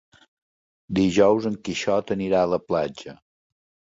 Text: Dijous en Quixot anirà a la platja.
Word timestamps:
Dijous 0.99 1.47
en 1.49 1.57
Quixot 1.67 2.13
anirà 2.15 2.39
a 2.47 2.47
la 2.55 2.59
platja. 2.73 3.15